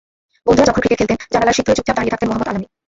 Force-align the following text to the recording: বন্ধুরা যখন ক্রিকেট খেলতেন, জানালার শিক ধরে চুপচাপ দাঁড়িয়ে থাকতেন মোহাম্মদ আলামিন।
বন্ধুরা 0.45 0.67
যখন 0.69 0.81
ক্রিকেট 0.83 0.99
খেলতেন, 0.99 1.19
জানালার 1.33 1.55
শিক 1.57 1.65
ধরে 1.67 1.77
চুপচাপ 1.77 1.95
দাঁড়িয়ে 1.97 2.13
থাকতেন 2.13 2.27
মোহাম্মদ 2.29 2.49
আলামিন। 2.51 2.69